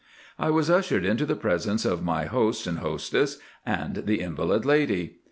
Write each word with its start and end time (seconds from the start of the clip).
I 0.39 0.49
was 0.49 0.67
ushered 0.67 1.05
into 1.05 1.27
the 1.27 1.35
presence 1.35 1.85
of 1.85 2.01
my 2.01 2.25
host 2.25 2.65
and 2.65 2.79
hostess 2.79 3.37
and 3.67 3.97
the 4.07 4.19
invalid 4.21 4.65
lady. 4.65 5.19